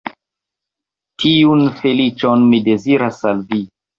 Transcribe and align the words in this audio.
Tiun 1.23 1.61
feliĉon 1.81 2.47
mi 2.53 2.63
deziras 2.71 3.23
al 3.33 3.47
vi. 3.53 3.63